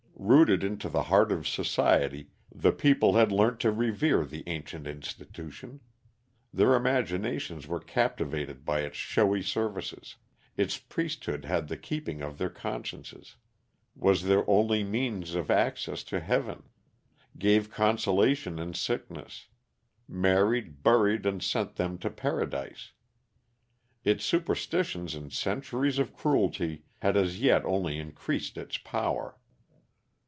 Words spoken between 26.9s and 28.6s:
had as yet only increased